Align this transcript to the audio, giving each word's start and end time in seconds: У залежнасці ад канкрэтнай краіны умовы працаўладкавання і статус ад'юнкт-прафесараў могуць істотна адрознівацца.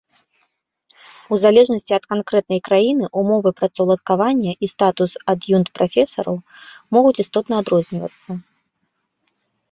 У 1.35 1.37
залежнасці 1.41 1.91
ад 1.97 2.05
канкрэтнай 2.13 2.61
краіны 2.69 3.05
умовы 3.21 3.49
працаўладкавання 3.59 4.51
і 4.67 4.69
статус 4.73 5.11
ад'юнкт-прафесараў 5.33 6.35
могуць 6.97 7.15
істотна 7.25 7.53
адрознівацца. 7.65 8.31